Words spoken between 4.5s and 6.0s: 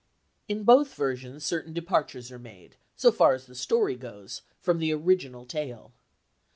from the original tale.